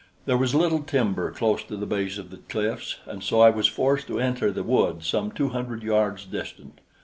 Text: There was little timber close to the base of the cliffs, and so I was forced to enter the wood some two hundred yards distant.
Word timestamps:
There 0.25 0.35
was 0.35 0.55
little 0.55 0.81
timber 0.81 1.29
close 1.29 1.63
to 1.65 1.77
the 1.77 1.85
base 1.85 2.17
of 2.17 2.31
the 2.31 2.37
cliffs, 2.37 2.95
and 3.05 3.21
so 3.23 3.39
I 3.41 3.51
was 3.51 3.67
forced 3.67 4.07
to 4.07 4.19
enter 4.19 4.51
the 4.51 4.63
wood 4.63 5.03
some 5.03 5.29
two 5.31 5.49
hundred 5.49 5.83
yards 5.83 6.25
distant. 6.25 6.81